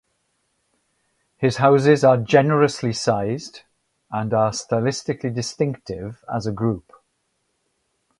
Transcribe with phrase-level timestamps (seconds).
[1.37, 3.61] His houses are generously sized
[4.09, 6.91] and are stylistically distinctive as a group.